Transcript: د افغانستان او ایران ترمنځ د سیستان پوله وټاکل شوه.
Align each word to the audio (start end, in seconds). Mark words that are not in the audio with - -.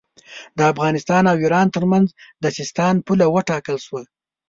د 0.57 0.59
افغانستان 0.71 1.23
او 1.31 1.37
ایران 1.43 1.67
ترمنځ 1.75 2.07
د 2.43 2.45
سیستان 2.57 2.93
پوله 3.05 3.25
وټاکل 3.29 3.77
شوه. 3.85 4.01